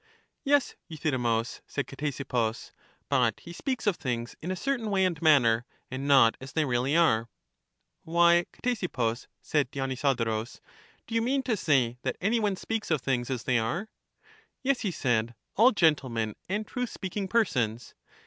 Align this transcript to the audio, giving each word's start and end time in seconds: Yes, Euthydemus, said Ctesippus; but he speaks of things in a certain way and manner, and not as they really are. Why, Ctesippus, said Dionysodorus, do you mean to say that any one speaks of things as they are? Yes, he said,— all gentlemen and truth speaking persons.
Yes, 0.43 0.75
Euthydemus, 0.89 1.61
said 1.67 1.85
Ctesippus; 1.85 2.71
but 3.07 3.39
he 3.41 3.53
speaks 3.53 3.85
of 3.85 3.97
things 3.97 4.35
in 4.41 4.49
a 4.49 4.55
certain 4.55 4.89
way 4.89 5.05
and 5.05 5.21
manner, 5.21 5.63
and 5.91 6.07
not 6.07 6.37
as 6.41 6.53
they 6.53 6.65
really 6.65 6.97
are. 6.97 7.29
Why, 8.03 8.47
Ctesippus, 8.51 9.27
said 9.43 9.69
Dionysodorus, 9.69 10.59
do 11.05 11.13
you 11.13 11.21
mean 11.21 11.43
to 11.43 11.55
say 11.55 11.99
that 12.01 12.17
any 12.19 12.39
one 12.39 12.55
speaks 12.55 12.89
of 12.89 12.99
things 12.99 13.29
as 13.29 13.43
they 13.43 13.59
are? 13.59 13.89
Yes, 14.63 14.79
he 14.79 14.89
said,— 14.89 15.35
all 15.55 15.69
gentlemen 15.71 16.35
and 16.49 16.65
truth 16.65 16.89
speaking 16.89 17.27
persons. 17.27 17.93